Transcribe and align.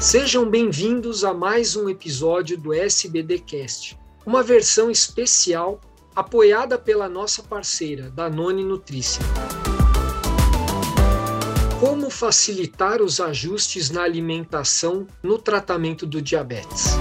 Sejam 0.00 0.48
bem-vindos 0.48 1.24
a 1.24 1.34
mais 1.34 1.76
um 1.76 1.86
episódio 1.86 2.56
do 2.56 2.72
SBDcast, 2.72 3.98
uma 4.24 4.42
versão 4.42 4.90
especial 4.90 5.78
apoiada 6.16 6.78
pela 6.78 7.06
nossa 7.06 7.42
parceira, 7.42 8.08
Danone 8.08 8.64
Nutrícia. 8.64 9.22
Como 11.78 12.08
facilitar 12.08 13.02
os 13.02 13.20
ajustes 13.20 13.90
na 13.90 14.02
alimentação 14.02 15.06
no 15.22 15.36
tratamento 15.36 16.06
do 16.06 16.22
diabetes? 16.22 16.96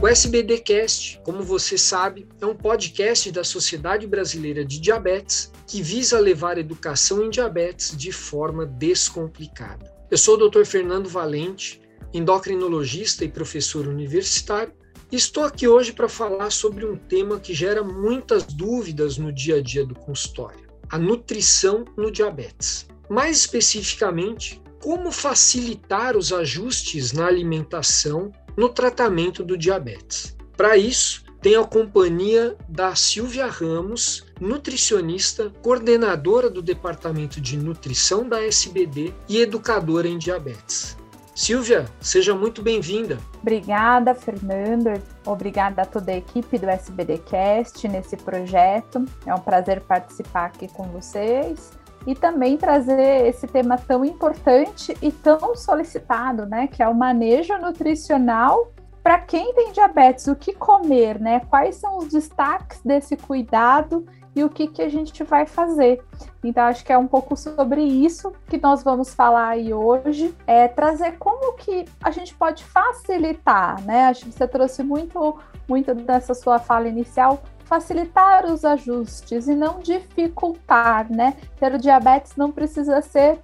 O 0.00 0.08
SBDcast, 0.08 1.20
como 1.22 1.42
você 1.42 1.76
sabe, 1.76 2.26
é 2.40 2.46
um 2.46 2.56
podcast 2.56 3.30
da 3.30 3.44
Sociedade 3.44 4.06
Brasileira 4.06 4.64
de 4.64 4.80
Diabetes 4.80 5.52
que 5.66 5.82
visa 5.82 6.18
levar 6.18 6.56
educação 6.56 7.22
em 7.22 7.28
diabetes 7.28 7.94
de 7.94 8.10
forma 8.10 8.64
descomplicada. 8.64 9.93
Eu 10.14 10.18
sou 10.18 10.36
o 10.36 10.48
Dr. 10.48 10.64
Fernando 10.64 11.08
Valente, 11.08 11.82
endocrinologista 12.12 13.24
e 13.24 13.28
professor 13.28 13.88
universitário, 13.88 14.72
e 15.10 15.16
estou 15.16 15.42
aqui 15.42 15.66
hoje 15.66 15.92
para 15.92 16.08
falar 16.08 16.52
sobre 16.52 16.86
um 16.86 16.94
tema 16.94 17.40
que 17.40 17.52
gera 17.52 17.82
muitas 17.82 18.44
dúvidas 18.44 19.18
no 19.18 19.32
dia 19.32 19.56
a 19.56 19.60
dia 19.60 19.84
do 19.84 19.92
consultório: 19.92 20.68
a 20.88 21.00
nutrição 21.00 21.84
no 21.96 22.12
diabetes. 22.12 22.86
Mais 23.10 23.38
especificamente, 23.38 24.62
como 24.80 25.10
facilitar 25.10 26.16
os 26.16 26.32
ajustes 26.32 27.10
na 27.12 27.26
alimentação 27.26 28.30
no 28.56 28.68
tratamento 28.68 29.42
do 29.42 29.58
diabetes. 29.58 30.36
Para 30.56 30.76
isso, 30.76 31.24
tenho 31.42 31.60
a 31.60 31.66
companhia 31.66 32.56
da 32.68 32.94
Silvia 32.94 33.48
Ramos, 33.48 34.23
nutricionista, 34.40 35.52
coordenadora 35.62 36.50
do 36.50 36.62
Departamento 36.62 37.40
de 37.40 37.56
Nutrição 37.56 38.28
da 38.28 38.42
SBD 38.42 39.12
e 39.28 39.40
educadora 39.40 40.08
em 40.08 40.18
diabetes. 40.18 40.96
Silvia, 41.34 41.86
seja 42.00 42.32
muito 42.32 42.62
bem-vinda. 42.62 43.18
Obrigada, 43.40 44.14
Fernando. 44.14 45.02
Obrigada 45.26 45.82
a 45.82 45.86
toda 45.86 46.12
a 46.12 46.16
equipe 46.16 46.58
do 46.58 46.68
SBDcast 46.68 47.88
nesse 47.88 48.16
projeto. 48.16 49.04
É 49.26 49.34
um 49.34 49.40
prazer 49.40 49.80
participar 49.80 50.46
aqui 50.46 50.68
com 50.68 50.84
vocês 50.84 51.72
e 52.06 52.14
também 52.14 52.56
trazer 52.56 53.26
esse 53.26 53.48
tema 53.48 53.76
tão 53.76 54.04
importante 54.04 54.96
e 55.02 55.10
tão 55.10 55.56
solicitado, 55.56 56.46
né, 56.46 56.68
que 56.68 56.82
é 56.82 56.88
o 56.88 56.94
manejo 56.94 57.56
nutricional 57.58 58.72
para 59.02 59.18
quem 59.18 59.52
tem 59.54 59.70
diabetes, 59.72 60.26
o 60.28 60.34
que 60.34 60.54
comer, 60.54 61.20
né? 61.20 61.40
Quais 61.50 61.76
são 61.76 61.98
os 61.98 62.08
destaques 62.08 62.80
desse 62.82 63.18
cuidado 63.18 64.06
e 64.34 64.42
o 64.42 64.48
que, 64.48 64.66
que 64.66 64.82
a 64.82 64.88
gente 64.88 65.22
vai 65.22 65.46
fazer. 65.46 66.02
Então, 66.42 66.64
acho 66.64 66.84
que 66.84 66.92
é 66.92 66.98
um 66.98 67.06
pouco 67.06 67.36
sobre 67.36 67.82
isso 67.82 68.32
que 68.48 68.58
nós 68.58 68.82
vamos 68.82 69.14
falar 69.14 69.48
aí 69.48 69.72
hoje, 69.72 70.34
é 70.46 70.68
trazer 70.68 71.12
como 71.18 71.54
que 71.54 71.84
a 72.02 72.10
gente 72.10 72.34
pode 72.34 72.64
facilitar, 72.64 73.80
né? 73.84 74.06
Acho 74.06 74.26
que 74.26 74.32
você 74.32 74.46
trouxe 74.46 74.82
muito, 74.82 75.38
muito 75.68 75.94
dessa 75.94 76.34
sua 76.34 76.58
fala 76.58 76.88
inicial, 76.88 77.42
facilitar 77.64 78.46
os 78.46 78.64
ajustes 78.64 79.48
e 79.48 79.54
não 79.54 79.80
dificultar, 79.80 81.10
né? 81.10 81.36
Ter 81.58 81.74
o 81.74 81.78
diabetes 81.78 82.36
não 82.36 82.50
precisa 82.50 83.00
ser 83.00 83.38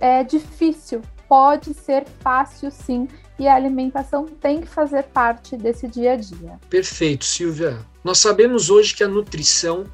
é, 0.00 0.22
difícil, 0.22 1.00
pode 1.28 1.72
ser 1.72 2.04
fácil 2.20 2.70
sim, 2.70 3.08
e 3.38 3.48
a 3.48 3.54
alimentação 3.54 4.26
tem 4.26 4.60
que 4.60 4.68
fazer 4.68 5.04
parte 5.04 5.56
desse 5.56 5.88
dia 5.88 6.12
a 6.12 6.16
dia. 6.16 6.60
Perfeito, 6.68 7.24
Silvia. 7.24 7.78
Nós 8.04 8.18
sabemos 8.18 8.70
hoje 8.70 8.94
que 8.94 9.02
a 9.02 9.08
nutrição 9.08 9.84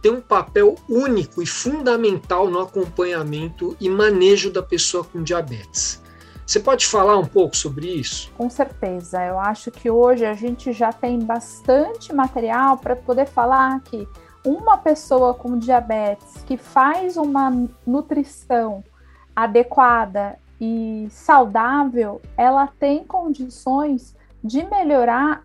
tem 0.00 0.12
um 0.12 0.20
papel 0.20 0.76
único 0.88 1.42
e 1.42 1.46
fundamental 1.46 2.48
no 2.48 2.60
acompanhamento 2.60 3.76
e 3.80 3.88
manejo 3.88 4.50
da 4.50 4.62
pessoa 4.62 5.04
com 5.04 5.22
diabetes. 5.22 6.02
Você 6.46 6.60
pode 6.60 6.86
falar 6.86 7.18
um 7.18 7.24
pouco 7.24 7.56
sobre 7.56 7.88
isso? 7.88 8.30
Com 8.38 8.48
certeza. 8.48 9.24
Eu 9.24 9.40
acho 9.40 9.70
que 9.72 9.90
hoje 9.90 10.24
a 10.24 10.34
gente 10.34 10.72
já 10.72 10.92
tem 10.92 11.18
bastante 11.18 12.14
material 12.14 12.78
para 12.78 12.94
poder 12.94 13.26
falar 13.26 13.80
que 13.80 14.06
uma 14.44 14.76
pessoa 14.76 15.34
com 15.34 15.58
diabetes 15.58 16.44
que 16.46 16.56
faz 16.56 17.16
uma 17.16 17.52
nutrição 17.84 18.84
adequada 19.34 20.38
e 20.60 21.08
saudável, 21.10 22.22
ela 22.36 22.68
tem 22.78 23.04
condições 23.04 24.14
de 24.42 24.64
melhorar 24.64 25.42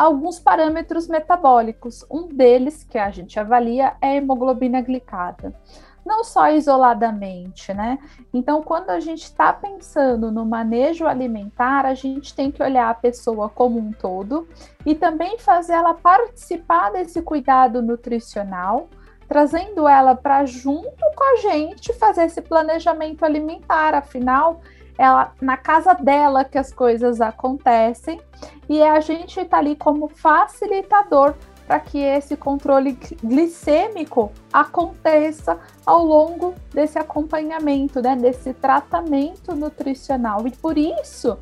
alguns 0.00 0.40
parâmetros 0.40 1.06
metabólicos. 1.06 2.06
Um 2.10 2.26
deles 2.26 2.82
que 2.82 2.96
a 2.96 3.10
gente 3.10 3.38
avalia 3.38 3.92
é 4.00 4.08
a 4.08 4.14
hemoglobina 4.16 4.80
glicada 4.80 5.54
não 6.02 6.24
só 6.24 6.50
isoladamente, 6.50 7.74
né? 7.74 7.98
Então, 8.32 8.62
quando 8.62 8.88
a 8.88 8.98
gente 8.98 9.22
está 9.22 9.52
pensando 9.52 10.32
no 10.32 10.46
manejo 10.46 11.06
alimentar, 11.06 11.84
a 11.84 11.92
gente 11.92 12.34
tem 12.34 12.50
que 12.50 12.62
olhar 12.62 12.88
a 12.88 12.94
pessoa 12.94 13.50
como 13.50 13.78
um 13.78 13.92
todo 13.92 14.48
e 14.84 14.94
também 14.94 15.38
fazer 15.38 15.74
ela 15.74 15.92
participar 15.92 16.90
desse 16.90 17.20
cuidado 17.20 17.82
nutricional, 17.82 18.88
trazendo 19.28 19.86
ela 19.86 20.16
para 20.16 20.46
junto 20.46 21.04
com 21.14 21.34
a 21.34 21.36
gente 21.36 21.92
fazer 21.92 22.24
esse 22.24 22.40
planejamento 22.40 23.22
alimentar. 23.22 23.94
Afinal, 23.94 24.62
ela 25.00 25.32
na 25.40 25.56
casa 25.56 25.94
dela 25.94 26.44
que 26.44 26.58
as 26.58 26.70
coisas 26.70 27.22
acontecem 27.22 28.20
e 28.68 28.82
a 28.82 29.00
gente 29.00 29.40
está 29.40 29.56
ali 29.56 29.74
como 29.74 30.08
facilitador 30.08 31.34
para 31.66 31.80
que 31.80 31.98
esse 31.98 32.36
controle 32.36 32.98
glicêmico 33.24 34.30
aconteça 34.52 35.58
ao 35.86 36.04
longo 36.04 36.54
desse 36.74 36.98
acompanhamento, 36.98 38.02
né, 38.02 38.14
desse 38.14 38.52
tratamento 38.52 39.54
nutricional. 39.54 40.46
E 40.46 40.50
por 40.50 40.76
isso 40.76 41.38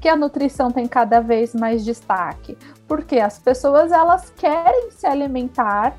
que 0.00 0.08
a 0.08 0.14
nutrição 0.14 0.70
tem 0.70 0.86
cada 0.86 1.18
vez 1.20 1.52
mais 1.52 1.84
destaque, 1.84 2.56
porque 2.86 3.18
as 3.18 3.40
pessoas 3.40 3.90
elas 3.90 4.30
querem 4.36 4.92
se 4.92 5.06
alimentar 5.06 5.96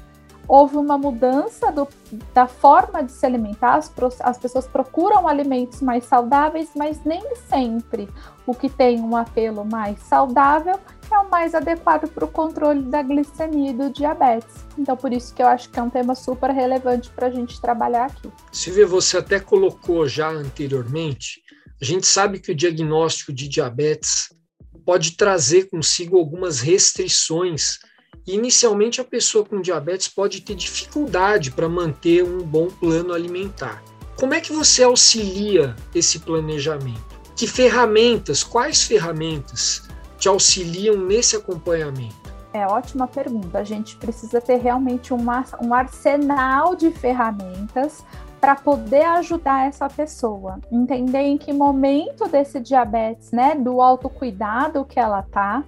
houve 0.51 0.75
uma 0.75 0.97
mudança 0.97 1.71
do, 1.71 1.87
da 2.33 2.45
forma 2.45 3.01
de 3.01 3.13
se 3.13 3.25
alimentar, 3.25 3.75
as, 3.75 3.89
as, 4.19 4.37
pessoas 4.37 4.67
procuram 4.67 5.25
alimentos 5.25 5.81
mais 5.81 6.03
saudáveis, 6.03 6.71
mas 6.75 7.01
nem 7.05 7.23
sempre 7.49 8.09
o 8.45 8.53
que 8.53 8.67
tem 8.67 8.99
um 8.99 9.15
apelo 9.15 9.63
mais 9.63 9.97
saudável 10.01 10.77
é 11.09 11.17
o 11.19 11.29
mais 11.29 11.55
adequado 11.55 12.09
para 12.09 12.25
o 12.25 12.27
controle 12.27 12.81
da 12.81 13.01
glicemia 13.01 13.71
e 13.71 13.73
do 13.73 13.89
diabetes. 13.89 14.65
Então, 14.77 14.97
por 14.97 15.13
isso 15.13 15.33
que 15.33 15.41
eu 15.41 15.47
acho 15.47 15.69
que 15.69 15.79
é 15.79 15.83
um 15.83 15.89
tema 15.89 16.15
super 16.15 16.49
relevante 16.49 17.09
para 17.11 17.27
a 17.27 17.31
gente 17.31 17.61
trabalhar 17.61 18.07
aqui. 18.07 18.29
Silvia, 18.51 18.85
você 18.85 19.19
até 19.19 19.39
colocou 19.39 20.05
já 20.05 20.29
anteriormente, 20.29 21.41
a 21.81 21.85
gente 21.85 22.05
sabe 22.05 22.39
que 22.39 22.51
o 22.51 22.55
diagnóstico 22.55 23.31
de 23.31 23.47
diabetes 23.47 24.27
pode 24.85 25.15
trazer 25.15 25.69
consigo 25.69 26.17
algumas 26.17 26.59
restrições 26.59 27.79
inicialmente, 28.27 29.01
a 29.01 29.03
pessoa 29.03 29.45
com 29.45 29.61
diabetes 29.61 30.07
pode 30.07 30.41
ter 30.41 30.55
dificuldade 30.55 31.51
para 31.51 31.67
manter 31.67 32.23
um 32.23 32.43
bom 32.43 32.67
plano 32.67 33.13
alimentar. 33.13 33.83
Como 34.17 34.33
é 34.33 34.41
que 34.41 34.53
você 34.53 34.83
auxilia 34.83 35.75
esse 35.95 36.19
planejamento? 36.19 37.11
Que 37.35 37.47
ferramentas, 37.47 38.43
quais 38.43 38.83
ferramentas 38.83 39.83
te 40.17 40.27
auxiliam 40.27 40.95
nesse 40.95 41.35
acompanhamento? 41.35 42.21
É 42.53 42.67
ótima 42.67 43.07
pergunta. 43.07 43.59
A 43.59 43.63
gente 43.63 43.95
precisa 43.95 44.41
ter 44.41 44.57
realmente 44.57 45.13
uma, 45.13 45.45
um 45.61 45.73
arsenal 45.73 46.75
de 46.75 46.91
ferramentas 46.91 48.03
para 48.41 48.55
poder 48.55 49.05
ajudar 49.05 49.67
essa 49.67 49.87
pessoa, 49.87 50.59
entender 50.71 51.19
em 51.19 51.37
que 51.37 51.53
momento 51.53 52.27
desse 52.27 52.59
diabetes, 52.59 53.31
né, 53.31 53.53
do 53.53 53.79
autocuidado 53.79 54.83
que 54.83 54.99
ela 54.99 55.21
tá, 55.21 55.63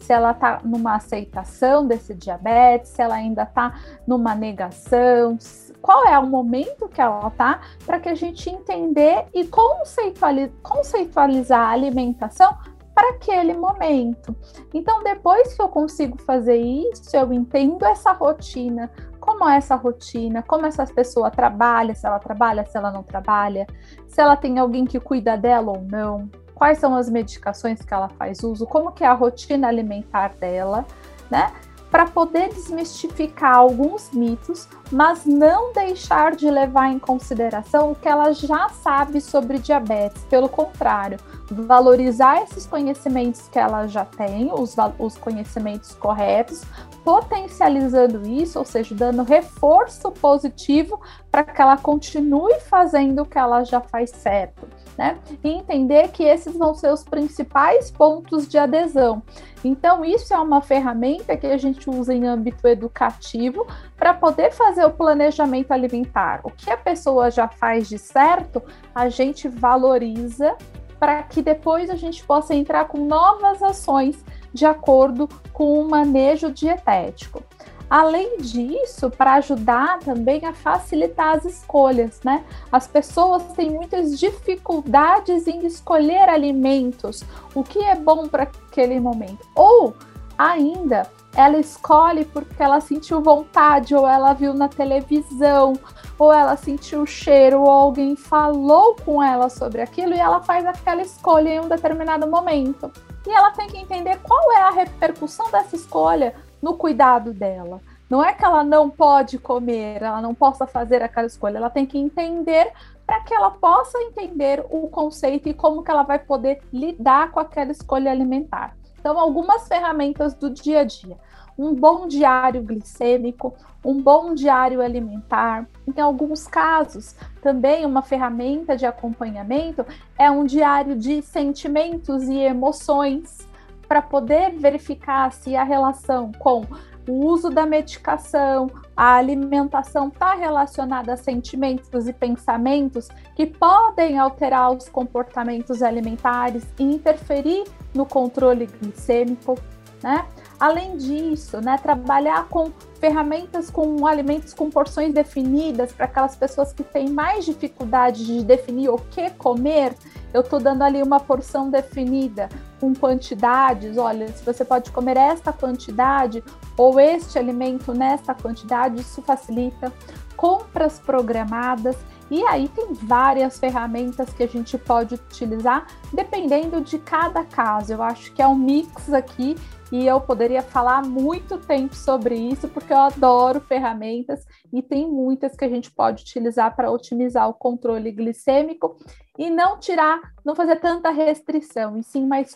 se 0.00 0.12
ela 0.12 0.32
está 0.32 0.60
numa 0.64 0.96
aceitação 0.96 1.86
desse 1.86 2.14
diabetes, 2.14 2.90
se 2.90 3.02
ela 3.02 3.14
ainda 3.14 3.42
está 3.42 3.78
numa 4.06 4.34
negação, 4.34 5.38
qual 5.80 6.06
é 6.06 6.18
o 6.18 6.26
momento 6.26 6.88
que 6.88 7.00
ela 7.00 7.28
está, 7.28 7.60
para 7.86 8.00
que 8.00 8.08
a 8.08 8.14
gente 8.14 8.48
entender 8.50 9.26
e 9.32 9.46
conceitualizar, 9.46 10.56
conceitualizar 10.62 11.60
a 11.60 11.70
alimentação 11.70 12.56
para 12.94 13.10
aquele 13.10 13.54
momento. 13.54 14.34
Então, 14.74 15.02
depois 15.02 15.54
que 15.54 15.62
eu 15.62 15.68
consigo 15.68 16.20
fazer 16.20 16.56
isso, 16.56 17.16
eu 17.16 17.32
entendo 17.32 17.84
essa 17.84 18.12
rotina, 18.12 18.90
como 19.18 19.48
é 19.48 19.56
essa 19.56 19.74
rotina, 19.74 20.42
como 20.42 20.66
essa 20.66 20.84
pessoa 20.86 21.30
trabalha, 21.30 21.94
se 21.94 22.06
ela 22.06 22.18
trabalha, 22.18 22.66
se 22.66 22.76
ela 22.76 22.90
não 22.90 23.02
trabalha, 23.02 23.66
se 24.06 24.20
ela 24.20 24.36
tem 24.36 24.58
alguém 24.58 24.84
que 24.84 24.98
cuida 24.98 25.36
dela 25.36 25.70
ou 25.70 25.82
não, 25.82 26.28
quais 26.60 26.76
são 26.76 26.94
as 26.94 27.08
medicações 27.08 27.80
que 27.80 27.94
ela 27.94 28.10
faz 28.10 28.42
uso, 28.42 28.66
como 28.66 28.92
que 28.92 29.02
é 29.02 29.06
a 29.06 29.14
rotina 29.14 29.66
alimentar 29.66 30.34
dela, 30.34 30.84
né? 31.30 31.50
Para 31.90 32.04
poder 32.04 32.50
desmistificar 32.50 33.56
alguns 33.56 34.10
mitos, 34.12 34.68
mas 34.92 35.24
não 35.24 35.72
deixar 35.72 36.36
de 36.36 36.50
levar 36.50 36.92
em 36.92 36.98
consideração 36.98 37.92
o 37.92 37.94
que 37.94 38.06
ela 38.06 38.32
já 38.32 38.68
sabe 38.68 39.22
sobre 39.22 39.58
diabetes. 39.58 40.22
Pelo 40.24 40.50
contrário, 40.50 41.18
valorizar 41.50 42.42
esses 42.42 42.66
conhecimentos 42.66 43.48
que 43.48 43.58
ela 43.58 43.86
já 43.86 44.04
tem, 44.04 44.52
os, 44.52 44.76
os 44.98 45.16
conhecimentos 45.16 45.94
corretos, 45.94 46.62
potencializando 47.02 48.28
isso, 48.28 48.58
ou 48.58 48.66
seja, 48.66 48.94
dando 48.94 49.22
reforço 49.22 50.12
positivo 50.12 51.00
para 51.32 51.42
que 51.42 51.60
ela 51.60 51.78
continue 51.78 52.60
fazendo 52.60 53.22
o 53.22 53.26
que 53.26 53.38
ela 53.38 53.64
já 53.64 53.80
faz 53.80 54.10
certo. 54.10 54.68
Né? 55.00 55.16
E 55.42 55.48
entender 55.48 56.08
que 56.08 56.22
esses 56.22 56.54
vão 56.54 56.74
ser 56.74 56.92
os 56.92 57.02
principais 57.02 57.90
pontos 57.90 58.46
de 58.46 58.58
adesão. 58.58 59.22
Então, 59.64 60.04
isso 60.04 60.34
é 60.34 60.38
uma 60.38 60.60
ferramenta 60.60 61.38
que 61.38 61.46
a 61.46 61.56
gente 61.56 61.88
usa 61.88 62.12
em 62.12 62.26
âmbito 62.26 62.68
educativo 62.68 63.66
para 63.96 64.12
poder 64.12 64.52
fazer 64.52 64.84
o 64.84 64.90
planejamento 64.90 65.72
alimentar. 65.72 66.42
O 66.44 66.50
que 66.50 66.70
a 66.70 66.76
pessoa 66.76 67.30
já 67.30 67.48
faz 67.48 67.88
de 67.88 67.96
certo, 67.96 68.62
a 68.94 69.08
gente 69.08 69.48
valoriza 69.48 70.54
para 70.98 71.22
que 71.22 71.40
depois 71.40 71.88
a 71.88 71.96
gente 71.96 72.22
possa 72.22 72.54
entrar 72.54 72.84
com 72.84 72.98
novas 73.06 73.62
ações 73.62 74.22
de 74.52 74.66
acordo 74.66 75.26
com 75.50 75.80
o 75.80 75.88
manejo 75.88 76.52
dietético. 76.52 77.42
Além 77.90 78.38
disso, 78.38 79.10
para 79.10 79.34
ajudar 79.34 79.98
também 79.98 80.46
a 80.46 80.52
facilitar 80.52 81.36
as 81.36 81.44
escolhas, 81.44 82.20
né? 82.24 82.44
As 82.70 82.86
pessoas 82.86 83.42
têm 83.54 83.68
muitas 83.68 84.16
dificuldades 84.16 85.48
em 85.48 85.66
escolher 85.66 86.28
alimentos, 86.28 87.24
o 87.52 87.64
que 87.64 87.80
é 87.80 87.96
bom 87.96 88.28
para 88.28 88.44
aquele 88.44 89.00
momento. 89.00 89.44
Ou 89.56 89.92
ainda, 90.38 91.10
ela 91.34 91.58
escolhe 91.58 92.24
porque 92.24 92.62
ela 92.62 92.80
sentiu 92.80 93.20
vontade, 93.20 93.92
ou 93.92 94.06
ela 94.06 94.34
viu 94.34 94.54
na 94.54 94.68
televisão, 94.68 95.72
ou 96.16 96.32
ela 96.32 96.56
sentiu 96.56 97.02
o 97.02 97.06
cheiro, 97.06 97.62
ou 97.62 97.70
alguém 97.70 98.14
falou 98.14 98.94
com 99.04 99.20
ela 99.20 99.48
sobre 99.48 99.82
aquilo 99.82 100.14
e 100.14 100.18
ela 100.18 100.40
faz 100.40 100.64
aquela 100.64 101.02
escolha 101.02 101.48
em 101.48 101.60
um 101.60 101.68
determinado 101.68 102.28
momento. 102.28 102.92
E 103.26 103.30
ela 103.30 103.50
tem 103.50 103.66
que 103.66 103.78
entender 103.78 104.18
qual 104.22 104.52
é 104.52 104.62
a 104.62 104.70
repercussão 104.70 105.50
dessa 105.50 105.74
escolha 105.74 106.34
no 106.60 106.74
cuidado 106.74 107.32
dela. 107.32 107.80
Não 108.08 108.24
é 108.24 108.32
que 108.32 108.44
ela 108.44 108.64
não 108.64 108.90
pode 108.90 109.38
comer, 109.38 110.02
ela 110.02 110.20
não 110.20 110.34
possa 110.34 110.66
fazer 110.66 111.00
aquela 111.00 111.28
escolha, 111.28 111.58
ela 111.58 111.70
tem 111.70 111.86
que 111.86 111.96
entender 111.96 112.72
para 113.06 113.20
que 113.20 113.32
ela 113.32 113.52
possa 113.52 113.98
entender 114.02 114.64
o 114.68 114.88
conceito 114.88 115.48
e 115.48 115.54
como 115.54 115.82
que 115.82 115.90
ela 115.90 116.02
vai 116.02 116.18
poder 116.18 116.60
lidar 116.72 117.30
com 117.30 117.38
aquela 117.38 117.70
escolha 117.70 118.10
alimentar. 118.10 118.76
Então, 118.98 119.18
algumas 119.18 119.66
ferramentas 119.66 120.34
do 120.34 120.50
dia 120.50 120.80
a 120.80 120.84
dia. 120.84 121.16
Um 121.58 121.74
bom 121.74 122.06
diário 122.06 122.62
glicêmico, 122.62 123.54
um 123.84 124.00
bom 124.00 124.34
diário 124.34 124.80
alimentar. 124.80 125.66
Em 125.86 126.00
alguns 126.00 126.46
casos, 126.46 127.14
também 127.42 127.86
uma 127.86 128.02
ferramenta 128.02 128.76
de 128.76 128.86
acompanhamento 128.86 129.84
é 130.18 130.30
um 130.30 130.44
diário 130.44 130.96
de 130.96 131.22
sentimentos 131.22 132.24
e 132.28 132.38
emoções 132.38 133.49
para 133.90 134.00
poder 134.00 134.52
verificar 134.56 135.32
se 135.32 135.56
a 135.56 135.64
relação 135.64 136.30
com 136.38 136.64
o 137.08 137.26
uso 137.26 137.50
da 137.50 137.66
medicação, 137.66 138.70
a 138.96 139.16
alimentação 139.16 140.06
está 140.06 140.34
relacionada 140.34 141.12
a 141.12 141.16
sentimentos 141.16 142.06
e 142.06 142.12
pensamentos 142.12 143.08
que 143.34 143.44
podem 143.44 144.16
alterar 144.16 144.70
os 144.70 144.88
comportamentos 144.88 145.82
alimentares 145.82 146.64
e 146.78 146.84
interferir 146.84 147.64
no 147.92 148.06
controle 148.06 148.66
glicêmico, 148.80 149.58
né? 150.00 150.24
Além 150.60 150.98
disso, 150.98 151.58
né, 151.62 151.78
trabalhar 151.78 152.46
com 152.48 152.70
ferramentas 153.00 153.70
com 153.70 154.06
alimentos 154.06 154.52
com 154.52 154.68
porções 154.68 155.14
definidas 155.14 155.90
para 155.90 156.04
aquelas 156.04 156.36
pessoas 156.36 156.70
que 156.70 156.84
têm 156.84 157.08
mais 157.08 157.46
dificuldade 157.46 158.26
de 158.26 158.44
definir 158.44 158.90
o 158.90 158.98
que 158.98 159.30
comer, 159.30 159.94
eu 160.34 160.42
estou 160.42 160.60
dando 160.60 160.82
ali 160.82 161.02
uma 161.02 161.18
porção 161.18 161.70
definida 161.70 162.50
com 162.78 162.94
quantidades. 162.94 163.96
Olha, 163.96 164.28
se 164.28 164.44
você 164.44 164.62
pode 164.64 164.90
comer 164.92 165.16
esta 165.16 165.50
quantidade 165.50 166.44
ou 166.76 167.00
este 167.00 167.38
alimento 167.38 167.94
nesta 167.94 168.34
quantidade, 168.34 169.00
isso 169.00 169.22
facilita. 169.22 169.90
Compras 170.36 170.98
programadas. 170.98 171.96
E 172.30 172.44
aí 172.46 172.68
tem 172.68 172.92
várias 172.92 173.58
ferramentas 173.58 174.32
que 174.32 174.42
a 174.42 174.46
gente 174.46 174.78
pode 174.78 175.16
utilizar 175.16 175.86
dependendo 176.12 176.80
de 176.80 176.98
cada 176.98 177.44
caso. 177.44 177.92
Eu 177.92 178.02
acho 178.02 178.32
que 178.32 178.40
é 178.40 178.46
um 178.46 178.54
mix 178.54 179.12
aqui 179.12 179.56
e 179.90 180.06
eu 180.06 180.20
poderia 180.20 180.62
falar 180.62 181.02
muito 181.02 181.58
tempo 181.58 181.96
sobre 181.96 182.36
isso, 182.36 182.68
porque 182.68 182.92
eu 182.92 182.98
adoro 182.98 183.60
ferramentas 183.60 184.46
e 184.72 184.80
tem 184.80 185.10
muitas 185.10 185.56
que 185.56 185.64
a 185.64 185.68
gente 185.68 185.90
pode 185.90 186.22
utilizar 186.22 186.76
para 186.76 186.90
otimizar 186.90 187.48
o 187.48 187.54
controle 187.54 188.12
glicêmico 188.12 188.96
e 189.36 189.50
não 189.50 189.78
tirar, 189.78 190.20
não 190.44 190.54
fazer 190.54 190.76
tanta 190.76 191.10
restrição, 191.10 191.96
e 191.96 192.04
sim 192.04 192.24
mais 192.26 192.54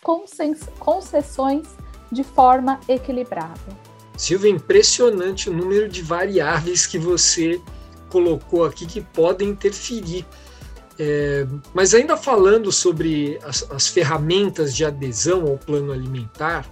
concessões 0.78 1.66
de 2.12 2.22
forma 2.22 2.78
equilibrada. 2.88 3.58
Silvia, 4.16 4.50
impressionante 4.50 5.50
o 5.50 5.52
número 5.52 5.88
de 5.88 6.02
variáveis 6.02 6.86
que 6.86 6.98
você 6.98 7.60
colocou 8.10 8.64
aqui 8.64 8.86
que 8.86 9.00
podem 9.00 9.50
interferir. 9.50 10.24
É, 10.98 11.46
mas 11.72 11.92
ainda 11.92 12.16
falando 12.16 12.70
sobre 12.70 13.38
as, 13.42 13.68
as 13.70 13.88
ferramentas 13.88 14.74
de 14.74 14.84
adesão 14.84 15.42
ao 15.42 15.58
plano 15.58 15.92
alimentar, 15.92 16.64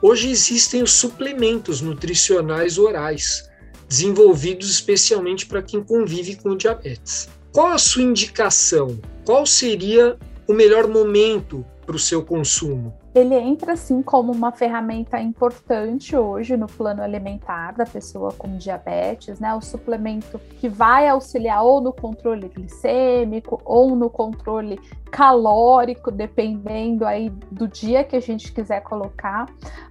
Hoje 0.00 0.30
existem 0.30 0.80
os 0.80 0.92
suplementos 0.92 1.80
nutricionais 1.80 2.78
orais, 2.78 3.50
desenvolvidos 3.88 4.70
especialmente 4.70 5.44
para 5.44 5.60
quem 5.60 5.82
convive 5.82 6.36
com 6.36 6.56
diabetes. 6.56 7.28
Qual 7.52 7.66
a 7.66 7.78
sua 7.78 8.02
indicação? 8.02 9.00
Qual 9.24 9.44
seria 9.44 10.16
o 10.46 10.52
melhor 10.52 10.86
momento 10.86 11.66
para 11.84 11.96
o 11.96 11.98
seu 11.98 12.22
consumo? 12.22 12.96
Ele 13.14 13.34
entra 13.34 13.72
assim 13.72 14.02
como 14.02 14.32
uma 14.32 14.52
ferramenta 14.52 15.20
importante 15.20 16.16
hoje 16.16 16.56
no 16.56 16.66
plano 16.66 17.02
alimentar 17.02 17.72
da 17.72 17.86
pessoa 17.86 18.32
com 18.32 18.56
diabetes, 18.56 19.40
né? 19.40 19.54
O 19.54 19.60
suplemento 19.60 20.38
que 20.60 20.68
vai 20.68 21.08
auxiliar 21.08 21.62
ou 21.62 21.80
no 21.80 21.92
controle 21.92 22.48
glicêmico 22.48 23.60
ou 23.64 23.96
no 23.96 24.10
controle 24.10 24.78
calórico, 25.10 26.10
dependendo 26.10 27.06
aí 27.06 27.30
do 27.50 27.66
dia 27.66 28.04
que 28.04 28.16
a 28.16 28.20
gente 28.20 28.52
quiser 28.52 28.82
colocar. 28.82 29.46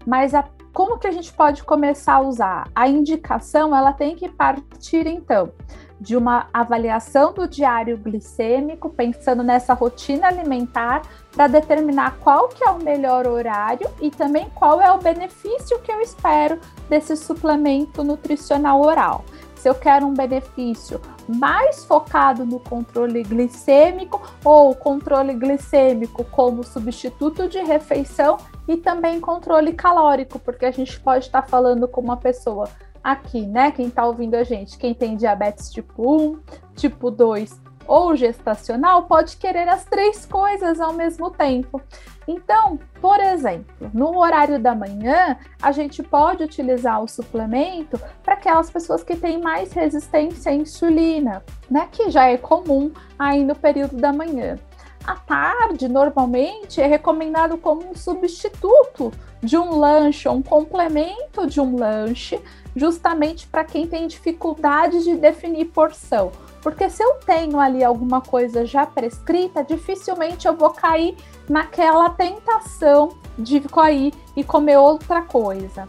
Mas 0.06 0.36
a, 0.36 0.48
como 0.72 1.00
que 1.00 1.08
a 1.08 1.12
gente 1.12 1.34
pode 1.34 1.64
começar 1.64 2.16
a 2.16 2.22
usar? 2.22 2.70
A 2.76 2.88
indicação 2.88 3.76
ela 3.76 3.92
tem 3.94 4.16
que 4.16 4.30
partir 4.30 5.08
então 5.08 5.52
de 6.00 6.16
uma 6.16 6.48
avaliação 6.54 7.34
do 7.34 7.48
diário 7.48 7.98
glicêmico, 7.98 8.90
pensando 8.90 9.42
nessa 9.42 9.74
rotina 9.74 10.28
alimentar 10.28 11.02
para 11.38 11.46
determinar 11.46 12.18
qual 12.20 12.50
que 12.50 12.64
é 12.64 12.70
o 12.72 12.82
melhor 12.82 13.28
horário 13.28 13.88
e 14.02 14.10
também 14.10 14.50
qual 14.56 14.82
é 14.82 14.92
o 14.92 14.98
benefício 14.98 15.80
que 15.82 15.92
eu 15.92 16.02
espero 16.02 16.60
desse 16.90 17.16
suplemento 17.16 18.04
nutricional 18.04 18.82
oral. 18.82 19.24
Se 19.54 19.70
eu 19.70 19.76
quero 19.76 20.08
um 20.08 20.16
benefício 20.16 21.00
mais 21.28 21.86
focado 21.86 22.44
no 22.44 22.60
controle 22.60 23.22
glicêmico 23.22 24.20
ou 24.44 24.74
controle 24.74 25.36
glicêmico 25.36 26.24
como 26.24 26.64
substituto 26.64 27.48
de 27.48 27.60
refeição 27.60 28.38
e 28.68 28.76
também 28.76 29.22
controle 29.22 29.74
calórico, 29.74 30.40
porque 30.40 30.66
a 30.66 30.72
gente 30.72 31.00
pode 31.00 31.26
estar 31.26 31.44
falando 31.44 31.88
com 31.88 32.02
uma 32.02 32.18
pessoa 32.18 32.68
aqui, 33.04 33.46
né? 33.46 33.72
Quem 33.72 33.88
está 33.88 34.08
ouvindo 34.08 34.34
a 34.34 34.44
gente, 34.44 34.76
quem 34.76 34.96
tem 34.96 35.16
diabetes 35.16 35.70
tipo 35.70 36.20
1, 36.20 36.40
tipo 36.76 37.12
2 37.12 37.67
ou 37.88 38.16
gestacional, 38.16 39.04
pode 39.04 39.38
querer 39.38 39.70
as 39.70 39.86
três 39.86 40.26
coisas 40.26 40.80
ao 40.80 40.94
mesmo 40.94 41.32
tempo. 41.32 41.82
Então, 42.28 42.78
por 43.00 43.20
exemplo, 43.22 43.90
no 43.94 44.20
horário 44.20 44.60
da 44.60 44.76
manhã, 44.76 45.38
a 45.62 45.72
gente 45.72 46.04
pode 46.04 46.44
utilizar 46.44 47.02
o 47.02 47.08
suplemento 47.08 48.00
para 48.22 48.34
aquelas 48.34 48.70
pessoas 48.70 49.02
que 49.02 49.16
têm 49.16 49.40
mais 49.40 49.72
resistência 49.72 50.52
à 50.52 50.56
insulina, 50.56 51.42
né? 51.70 51.88
Que 51.92 52.12
já 52.12 52.28
é 52.28 52.38
comum 52.38 52.92
aí 53.18 53.46
no 53.46 53.56
período 53.56 53.96
da 53.96 54.12
manhã. 54.12 54.60
À 55.06 55.16
tarde, 55.16 55.88
normalmente, 55.88 56.82
é 56.82 56.86
recomendado 56.86 57.58
como 57.58 57.90
um 57.90 57.96
substituto 57.96 59.10
de 59.42 59.58
um 59.58 59.80
lanche, 59.80 60.28
um 60.28 60.42
complemento 60.42 61.48
de 61.48 61.62
um 61.62 61.78
lanche, 61.78 62.42
justamente 62.76 63.48
para 63.48 63.64
quem 63.64 63.88
tem 63.88 64.06
dificuldade 64.06 65.04
de 65.06 65.16
definir 65.16 65.66
porção. 65.66 66.32
Porque 66.62 66.90
se 66.90 67.04
eu 67.04 67.16
tenho 67.26 67.60
ali 67.60 67.84
alguma 67.84 68.22
coisa 68.22 68.66
já 68.66 68.86
prescrita, 68.86 69.64
dificilmente 69.64 70.48
eu 70.48 70.56
vou 70.56 70.72
cair 70.72 71.16
naquela 71.48 72.10
tentação 72.10 73.10
de 73.38 73.62
cair 73.62 74.14
e 74.36 74.44
comer 74.44 74.78
outra 74.78 75.22
coisa? 75.22 75.88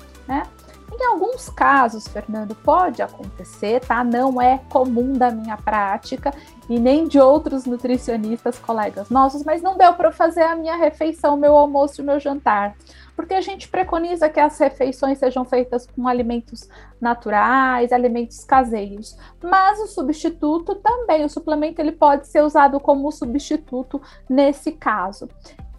Em 1.01 1.07
alguns 1.07 1.49
casos, 1.49 2.09
Fernando, 2.09 2.55
pode 2.55 3.01
acontecer, 3.01 3.81
tá? 3.81 4.03
Não 4.03 4.43
é 4.43 4.59
comum 4.69 5.13
da 5.13 5.31
minha 5.31 5.57
prática 5.57 6.33
e 6.69 6.79
nem 6.79 7.07
de 7.07 7.21
outros 7.21 7.65
nutricionistas, 7.65 8.59
colegas 8.59 9.09
nossos, 9.09 9.45
mas 9.45 9.63
não 9.63 9.77
deu 9.77 9.95
para 9.95 10.11
fazer 10.11 10.43
a 10.43 10.57
minha 10.57 10.77
refeição, 10.77 11.37
meu 11.37 11.57
almoço 11.57 12.01
e 12.01 12.05
meu 12.05 12.19
jantar 12.19 12.75
porque 13.19 13.35
a 13.35 13.41
gente 13.41 13.69
preconiza 13.69 14.29
que 14.29 14.39
as 14.39 14.57
refeições 14.61 15.19
sejam 15.19 15.45
feitas 15.45 15.89
com 15.89 16.07
alimentos 16.07 16.69
naturais, 17.01 17.93
alimentos 17.93 18.45
caseiros. 18.45 19.19
Mas 19.43 19.81
o 19.81 19.89
substituto 19.89 20.77
também, 20.77 21.25
o 21.25 21.29
suplemento 21.29 21.83
ele 21.83 21.91
pode 21.91 22.29
ser 22.29 22.45
usado 22.45 22.79
como 22.79 23.11
substituto 23.11 24.01
nesse 24.31 24.71
caso. 24.71 25.29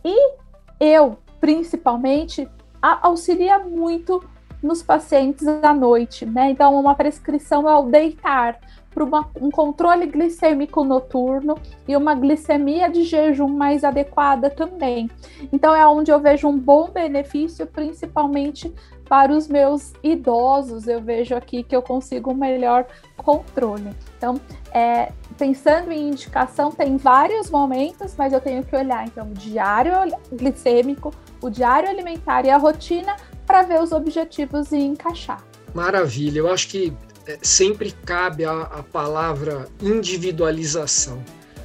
E 0.04 0.34
eu, 0.82 1.18
principalmente, 1.40 2.46
auxilia 2.82 3.58
muito 3.58 4.22
nos 4.62 4.84
pacientes 4.84 5.48
à 5.48 5.74
noite, 5.74 6.26
né? 6.26 6.52
Então, 6.52 6.80
uma 6.80 6.96
prescrição 6.96 7.68
ao 7.68 7.86
deitar, 7.86 8.60
para 8.94 9.04
um 9.40 9.52
controle 9.52 10.06
glicêmico 10.08 10.84
noturno 10.84 11.56
e 11.88 11.96
uma 11.96 12.16
glicemia 12.16 12.90
de 12.90 13.04
jejum 13.04 13.48
mais 13.48 13.84
adequada 13.84 14.50
também. 14.50 15.10
Então 15.54 15.76
é 15.76 15.88
onde 15.88 16.12
eu 16.12 16.20
vejo 16.20 16.48
um 16.48 16.58
bom 16.58 16.90
benefício, 16.90 17.68
principalmente 17.68 18.74
para 19.08 19.32
os 19.32 19.48
meus 19.48 19.94
idosos. 20.04 20.88
Eu 20.88 21.02
vejo 21.02 21.36
aqui 21.36 21.64
que 21.64 21.76
eu 21.76 21.82
consigo 21.82 22.32
um 22.32 22.36
melhor 22.36 22.86
controle. 23.18 23.90
Então, 24.18 24.40
é, 24.72 25.12
pensando 25.38 25.92
em 25.92 26.10
indicação, 26.10 26.72
tem 26.72 26.98
vários 26.98 27.50
momentos, 27.50 28.16
mas 28.18 28.34
eu 28.34 28.42
tenho 28.42 28.64
que 28.64 28.76
olhar 28.76 29.06
então 29.06 29.28
o 29.28 29.34
diário 29.34 29.94
glicêmico, 30.32 31.14
o 31.42 31.50
diário 31.50 31.90
alimentar 31.90 32.46
e 32.46 32.50
a 32.50 32.58
rotina 32.58 33.16
para 33.50 33.64
ver 33.64 33.82
os 33.82 33.92
objetivos 33.92 34.72
e 34.72 34.78
encaixar. 34.78 35.44
Maravilha, 35.74 36.38
eu 36.38 36.54
acho 36.54 36.68
que 36.68 36.94
é, 37.26 37.40
sempre 37.42 37.92
cabe 38.06 38.46
a, 38.46 38.62
a 38.62 38.84
palavra 38.84 39.68
individualização. 39.82 41.24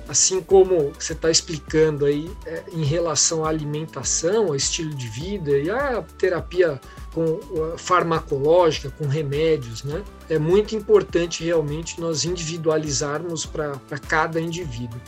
Assim 0.09 0.41
como 0.41 0.93
você 0.99 1.12
está 1.12 1.31
explicando 1.31 2.07
aí 2.07 2.31
é, 2.47 2.62
em 2.73 2.85
relação 2.85 3.45
à 3.45 3.50
alimentação, 3.50 4.47
ao 4.47 4.57
estilo 4.57 4.95
de 4.95 5.09
vida 5.09 5.50
e 5.59 5.69
à 5.69 6.03
terapia 6.17 6.81
com 7.12 7.38
farmacológica, 7.76 8.91
com 8.91 9.07
remédios, 9.07 9.85
né? 9.85 10.03
É 10.31 10.38
muito 10.38 10.75
importante 10.75 11.45
realmente 11.45 12.00
nós 12.00 12.25
individualizarmos 12.25 13.45
para 13.45 13.99
cada 14.09 14.41
indivíduo. 14.41 15.00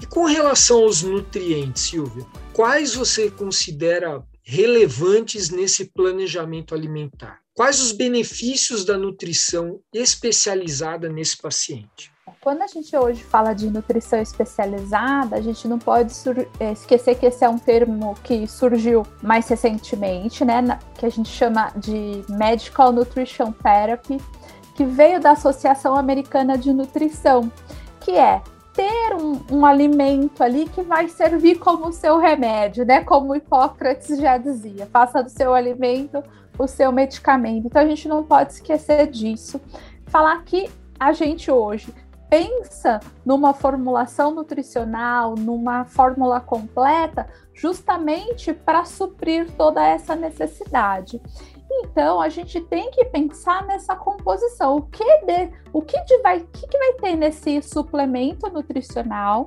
E 0.00 0.06
com 0.06 0.26
relação 0.26 0.82
aos 0.82 1.02
nutrientes, 1.02 1.84
Silvia, 1.84 2.26
quais 2.52 2.94
você 2.94 3.30
considera 3.30 4.22
relevantes 4.44 5.50
nesse 5.50 5.86
planejamento 5.86 6.74
alimentar? 6.74 7.40
Quais 7.54 7.80
os 7.80 7.92
benefícios 7.92 8.84
da 8.84 8.98
nutrição 8.98 9.80
especializada 9.92 11.08
nesse 11.08 11.36
paciente? 11.36 12.12
Quando 12.40 12.62
a 12.62 12.66
gente 12.66 12.94
hoje 12.94 13.22
fala 13.22 13.54
de 13.54 13.70
nutrição 13.70 14.20
especializada, 14.20 15.36
a 15.36 15.40
gente 15.40 15.66
não 15.66 15.78
pode 15.78 16.12
eh, 16.60 16.72
esquecer 16.72 17.14
que 17.14 17.24
esse 17.24 17.42
é 17.42 17.48
um 17.48 17.58
termo 17.58 18.14
que 18.22 18.46
surgiu 18.46 19.02
mais 19.22 19.48
recentemente, 19.48 20.44
né, 20.44 20.78
que 20.98 21.06
a 21.06 21.08
gente 21.08 21.30
chama 21.30 21.72
de 21.76 22.22
Medical 22.28 22.92
Nutrition 22.92 23.50
Therapy, 23.52 24.18
que 24.74 24.84
veio 24.84 25.20
da 25.20 25.30
Associação 25.30 25.96
Americana 25.96 26.58
de 26.58 26.72
Nutrição, 26.72 27.50
que 28.00 28.10
é 28.10 28.42
ter 28.74 29.14
um, 29.14 29.40
um, 29.50 29.64
alimento 29.64 30.42
ali 30.42 30.68
que 30.68 30.82
vai 30.82 31.08
servir 31.08 31.58
como 31.58 31.92
seu 31.92 32.18
remédio, 32.18 32.84
né? 32.84 33.02
Como 33.04 33.34
Hipócrates 33.34 34.18
já 34.18 34.36
dizia, 34.36 34.86
faça 34.86 35.22
do 35.22 35.30
seu 35.30 35.54
alimento 35.54 36.22
o 36.58 36.66
seu 36.66 36.92
medicamento. 36.92 37.66
Então 37.66 37.82
a 37.82 37.86
gente 37.86 38.08
não 38.08 38.22
pode 38.22 38.52
esquecer 38.52 39.06
disso. 39.08 39.60
Falar 40.06 40.42
que 40.44 40.68
a 40.98 41.12
gente 41.12 41.50
hoje 41.50 41.92
pensa 42.28 43.00
numa 43.24 43.54
formulação 43.54 44.34
nutricional, 44.34 45.34
numa 45.36 45.84
fórmula 45.84 46.40
completa, 46.40 47.28
justamente 47.52 48.52
para 48.52 48.84
suprir 48.84 49.50
toda 49.52 49.84
essa 49.84 50.16
necessidade. 50.16 51.20
Então, 51.82 52.20
a 52.20 52.28
gente 52.28 52.60
tem 52.60 52.90
que 52.90 53.04
pensar 53.06 53.66
nessa 53.66 53.96
composição. 53.96 54.76
O 54.76 54.82
que, 54.82 55.04
de, 55.24 55.50
o 55.72 55.82
que, 55.82 56.00
de 56.04 56.18
vai, 56.18 56.40
que, 56.40 56.66
que 56.66 56.78
vai 56.78 56.92
ter 56.94 57.16
nesse 57.16 57.60
suplemento 57.62 58.50
nutricional 58.50 59.46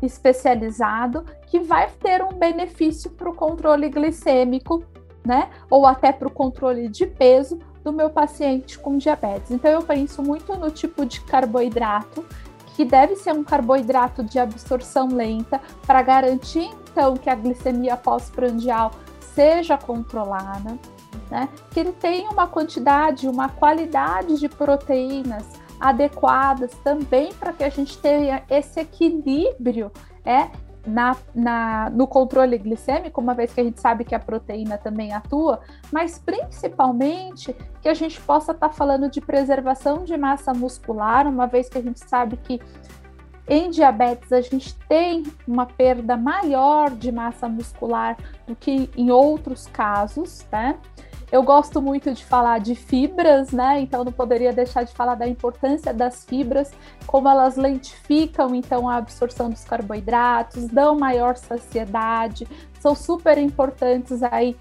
especializado 0.00 1.24
que 1.46 1.60
vai 1.60 1.88
ter 1.88 2.22
um 2.22 2.32
benefício 2.32 3.10
para 3.10 3.30
o 3.30 3.34
controle 3.34 3.88
glicêmico, 3.88 4.82
né? 5.24 5.50
Ou 5.70 5.86
até 5.86 6.12
para 6.12 6.26
o 6.26 6.30
controle 6.30 6.88
de 6.88 7.06
peso 7.06 7.58
do 7.84 7.92
meu 7.92 8.10
paciente 8.10 8.78
com 8.78 8.96
diabetes. 8.96 9.50
Então, 9.50 9.70
eu 9.70 9.82
penso 9.82 10.22
muito 10.22 10.54
no 10.56 10.70
tipo 10.70 11.04
de 11.04 11.20
carboidrato, 11.20 12.24
que 12.74 12.84
deve 12.84 13.16
ser 13.16 13.32
um 13.32 13.44
carboidrato 13.44 14.24
de 14.24 14.38
absorção 14.38 15.08
lenta, 15.08 15.60
para 15.86 16.02
garantir, 16.02 16.70
então, 16.90 17.14
que 17.16 17.28
a 17.28 17.34
glicemia 17.34 17.96
pós-prandial 17.96 18.92
seja 19.34 19.76
controlada 19.76 20.78
né? 21.32 21.48
Que 21.70 21.80
ele 21.80 21.92
tenha 21.92 22.28
uma 22.28 22.46
quantidade, 22.46 23.26
uma 23.26 23.48
qualidade 23.48 24.38
de 24.38 24.50
proteínas 24.50 25.48
adequadas 25.80 26.70
também 26.84 27.32
para 27.32 27.54
que 27.54 27.64
a 27.64 27.70
gente 27.70 27.96
tenha 27.96 28.42
esse 28.50 28.78
equilíbrio 28.78 29.90
é, 30.26 30.50
na, 30.86 31.16
na, 31.34 31.88
no 31.88 32.06
controle 32.06 32.58
glicêmico, 32.58 33.18
uma 33.18 33.32
vez 33.32 33.54
que 33.54 33.62
a 33.62 33.64
gente 33.64 33.80
sabe 33.80 34.04
que 34.04 34.14
a 34.14 34.20
proteína 34.20 34.76
também 34.76 35.14
atua, 35.14 35.60
mas 35.90 36.18
principalmente 36.18 37.56
que 37.80 37.88
a 37.88 37.94
gente 37.94 38.20
possa 38.20 38.52
estar 38.52 38.68
tá 38.68 38.74
falando 38.74 39.08
de 39.08 39.20
preservação 39.22 40.04
de 40.04 40.14
massa 40.18 40.52
muscular, 40.52 41.26
uma 41.26 41.46
vez 41.46 41.66
que 41.66 41.78
a 41.78 41.82
gente 41.82 42.00
sabe 42.06 42.36
que 42.36 42.60
em 43.48 43.70
diabetes 43.70 44.30
a 44.32 44.40
gente 44.42 44.74
tem 44.86 45.24
uma 45.48 45.64
perda 45.64 46.14
maior 46.14 46.90
de 46.90 47.10
massa 47.10 47.48
muscular 47.48 48.18
do 48.46 48.54
que 48.54 48.90
em 48.96 49.10
outros 49.10 49.66
casos, 49.66 50.46
né? 50.52 50.78
Eu 51.32 51.42
gosto 51.42 51.80
muito 51.80 52.12
de 52.12 52.22
falar 52.22 52.60
de 52.60 52.74
fibras, 52.74 53.52
né? 53.52 53.80
Então 53.80 54.04
não 54.04 54.12
poderia 54.12 54.52
deixar 54.52 54.82
de 54.82 54.92
falar 54.92 55.14
da 55.14 55.26
importância 55.26 55.92
das 55.94 56.26
fibras, 56.26 56.70
como 57.06 57.26
elas 57.26 57.56
lentificam 57.56 58.54
então 58.54 58.86
a 58.86 58.96
absorção 58.96 59.48
dos 59.48 59.64
carboidratos, 59.64 60.66
dão 60.66 60.94
maior 60.94 61.38
saciedade, 61.38 62.46
são 62.78 62.94
super 62.94 63.38
importantes 63.38 64.22
aí 64.22 64.54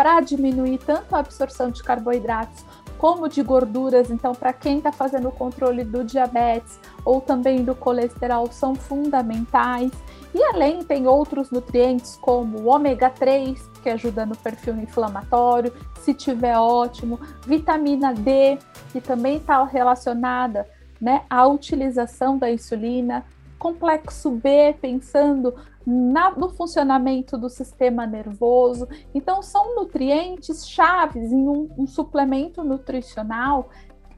para 0.00 0.18
diminuir 0.22 0.78
tanto 0.78 1.14
a 1.14 1.18
absorção 1.18 1.70
de 1.70 1.82
carboidratos 1.82 2.64
como 2.96 3.28
de 3.28 3.42
gorduras. 3.42 4.10
Então, 4.10 4.34
para 4.34 4.50
quem 4.50 4.78
está 4.78 4.90
fazendo 4.90 5.28
o 5.28 5.30
controle 5.30 5.84
do 5.84 6.02
diabetes 6.02 6.80
ou 7.04 7.20
também 7.20 7.62
do 7.62 7.74
colesterol, 7.74 8.50
são 8.50 8.74
fundamentais. 8.74 9.92
E 10.34 10.42
além, 10.42 10.82
tem 10.82 11.06
outros 11.06 11.50
nutrientes 11.50 12.16
como 12.16 12.60
o 12.60 12.68
ômega 12.68 13.10
3, 13.10 13.60
que 13.82 13.90
ajuda 13.90 14.24
no 14.24 14.34
perfil 14.34 14.80
inflamatório, 14.80 15.70
se 16.00 16.14
tiver 16.14 16.56
ótimo, 16.56 17.20
vitamina 17.46 18.14
D, 18.14 18.56
que 18.92 19.02
também 19.02 19.36
está 19.36 19.62
relacionada 19.64 20.66
né, 20.98 21.24
à 21.28 21.46
utilização 21.46 22.38
da 22.38 22.50
insulina, 22.50 23.26
complexo 23.60 24.30
B, 24.30 24.74
pensando 24.80 25.54
na, 25.86 26.30
no 26.30 26.48
funcionamento 26.48 27.36
do 27.36 27.50
sistema 27.50 28.06
nervoso. 28.06 28.88
Então, 29.14 29.42
são 29.42 29.76
nutrientes 29.76 30.66
chaves 30.66 31.30
em 31.30 31.46
um, 31.46 31.68
um 31.76 31.86
suplemento 31.86 32.64
nutricional 32.64 33.68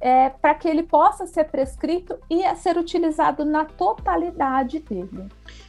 é, 0.00 0.30
para 0.30 0.54
que 0.54 0.68
ele 0.68 0.84
possa 0.84 1.26
ser 1.26 1.44
prescrito 1.44 2.16
e 2.30 2.42
ser 2.56 2.76
utilizado 2.76 3.44
na 3.44 3.64
totalidade 3.64 4.78
dele. 4.80 5.28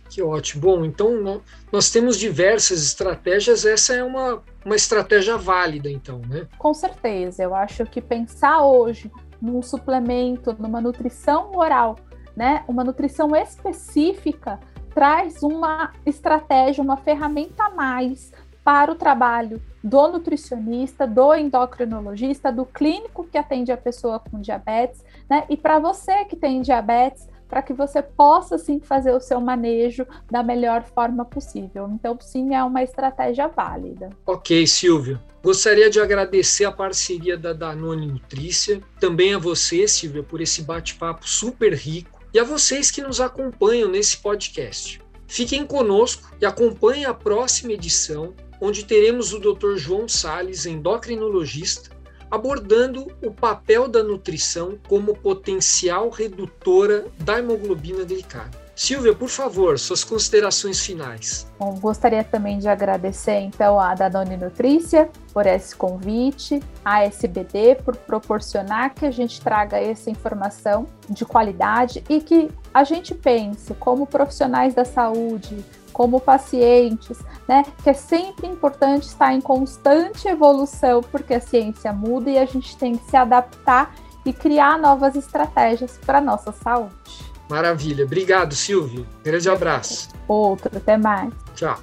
Que 0.10 0.22
ótimo. 0.22 0.62
Bom, 0.62 0.86
então 0.86 1.42
nós 1.72 1.90
temos 1.90 2.18
diversas 2.18 2.84
estratégias, 2.84 3.66
essa 3.66 3.94
é 3.94 4.04
uma, 4.04 4.44
uma 4.64 4.76
estratégia 4.76 5.38
válida, 5.38 5.90
então, 5.90 6.20
né? 6.28 6.48
Com 6.58 6.74
certeza. 6.74 7.44
Eu 7.44 7.56
acho 7.56 7.86
que 7.86 8.02
pensar 8.02 8.64
hoje 8.64 9.12
num 9.42 9.62
suplemento, 9.62 10.56
numa 10.60 10.80
nutrição 10.80 11.52
oral, 11.56 11.98
né? 12.36 12.64
Uma 12.68 12.84
nutrição 12.84 13.36
específica 13.36 14.60
traz 14.94 15.42
uma 15.42 15.92
estratégia, 16.06 16.84
uma 16.84 16.98
ferramenta 16.98 17.64
a 17.64 17.70
mais 17.72 18.32
para 18.64 18.92
o 18.92 18.96
trabalho 18.96 19.62
do 19.84 20.08
nutricionista, 20.08 21.06
do 21.06 21.36
endocrinologista, 21.36 22.52
do 22.52 22.66
clínico 22.66 23.26
que 23.26 23.38
atende 23.38 23.72
a 23.72 23.78
pessoa 23.78 24.20
com 24.20 24.40
diabetes, 24.40 25.04
né? 25.30 25.44
E 25.50 25.58
para 25.58 25.80
você 25.80 26.24
que 26.26 26.36
tem 26.36 26.62
diabetes, 26.62 27.28
para 27.54 27.62
que 27.62 27.74
você 27.74 28.02
possa 28.02 28.58
sim 28.58 28.80
fazer 28.80 29.12
o 29.12 29.20
seu 29.20 29.40
manejo 29.40 30.08
da 30.32 30.42
melhor 30.42 30.84
forma 30.84 31.24
possível. 31.24 31.88
Então, 31.94 32.18
sim, 32.20 32.56
é 32.56 32.64
uma 32.64 32.82
estratégia 32.82 33.48
válida. 33.48 34.10
Ok, 34.26 34.66
Silvia. 34.66 35.22
Gostaria 35.44 35.88
de 35.88 36.00
agradecer 36.00 36.66
a 36.66 36.72
parceria 36.72 37.38
da 37.38 37.54
Danone 37.54 38.08
Nutrícia, 38.08 38.82
também 39.00 39.36
a 39.36 39.38
você, 39.38 39.88
Silvia, 39.88 40.24
por 40.24 40.42
esse 40.42 40.64
bate-papo 40.64 41.28
super 41.30 41.74
rico 41.74 42.13
e 42.34 42.40
a 42.40 42.44
vocês 42.44 42.90
que 42.90 43.02
nos 43.02 43.22
acompanham 43.22 43.90
nesse 43.90 44.18
podcast. 44.18 45.00
Fiquem 45.28 45.66
conosco 45.66 46.32
e 46.42 46.46
acompanhem 46.46 47.06
a 47.06 47.14
próxima 47.14 47.74
edição, 47.74 48.34
onde 48.60 48.86
teremos 48.86 49.34
o 49.34 49.40
Dr. 49.40 49.76
João 49.76 50.08
Sales, 50.08 50.66
endocrinologista, 50.66 51.92
abordando 52.32 53.08
o 53.22 53.32
papel 53.32 53.88
da 53.88 54.02
nutrição 54.02 54.80
como 54.88 55.16
potencial 55.16 56.10
redutora 56.10 57.06
da 57.20 57.38
hemoglobina 57.38 58.04
glicada. 58.04 58.63
Silvia, 58.76 59.14
por 59.14 59.30
favor, 59.30 59.78
suas 59.78 60.04
considerações 60.04 60.80
finais. 60.80 61.48
Bom, 61.60 61.78
gostaria 61.80 62.24
também 62.24 62.58
de 62.58 62.68
agradecer 62.68 63.40
então 63.40 63.80
a 63.80 63.94
Danone 63.94 64.36
Nutrícia 64.36 65.10
por 65.32 65.46
esse 65.46 65.76
convite, 65.76 66.60
a 66.84 67.04
SBD 67.04 67.76
por 67.84 67.96
proporcionar 67.96 68.94
que 68.94 69.06
a 69.06 69.12
gente 69.12 69.40
traga 69.40 69.78
essa 69.78 70.10
informação 70.10 70.88
de 71.08 71.24
qualidade 71.24 72.04
e 72.10 72.20
que 72.20 72.50
a 72.74 72.84
gente 72.84 73.14
pense 73.14 73.74
como 73.76 74.08
profissionais 74.08 74.74
da 74.74 74.84
saúde, 74.84 75.64
como 75.92 76.20
pacientes, 76.20 77.20
né? 77.48 77.64
Que 77.84 77.92
é 77.92 77.94
sempre 77.94 78.48
importante 78.48 79.04
estar 79.04 79.34
em 79.34 79.40
constante 79.40 80.28
evolução, 80.28 81.02
porque 81.02 81.36
a 81.36 81.40
ciência 81.40 81.94
muda 81.94 82.32
e 82.32 82.40
a 82.40 82.46
gente 82.46 82.76
tem 82.76 82.98
que 82.98 83.10
se 83.10 83.16
adaptar 83.16 83.94
e 84.26 84.34
criar 84.34 84.80
novas 84.80 85.16
estratégias 85.16 86.00
para 86.04 86.18
a 86.18 86.22
nossa 86.22 86.52
saúde. 86.52 87.33
Maravilha. 87.54 88.04
Obrigado, 88.04 88.56
Silvio. 88.56 89.06
Grande 89.24 89.48
abraço. 89.48 90.10
Outro, 90.28 90.76
até 90.76 90.98
mais. 90.98 91.32
Tchau. 91.54 91.78